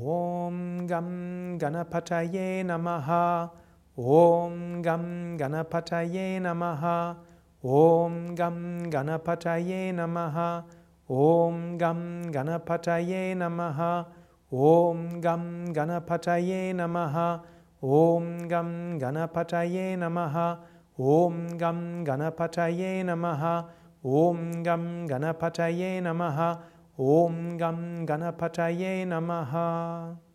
[0.00, 3.50] Om Gam Ganapataye Namaha.
[3.98, 7.16] Om Gam Ganapataye Namaha.
[7.62, 10.64] Om Gam Ganapataye Namaha.
[11.08, 14.06] Om Gam Ganapataye Namaha.
[14.50, 17.42] Om Gam Ganapataye Namaha.
[17.82, 20.58] Om Gam Ganapataye Namaha.
[20.98, 23.68] Om Gam Ganapataye Namaha.
[24.04, 26.58] Om Gam Ganapataye Namaha.
[26.98, 30.31] Om Gam Ganapataye Namaha.